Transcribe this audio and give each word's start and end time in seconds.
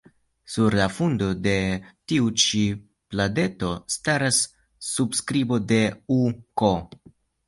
Sur 0.51 0.75
la 0.77 0.85
fundo 0.93 1.25
de 1.47 1.51
tiu 2.11 2.31
ĉi 2.43 2.61
pladeto 3.15 3.69
staras 3.97 4.39
la 4.47 4.81
surskribo 4.87 5.61
«U. 6.17 6.19
K.» 6.63 6.71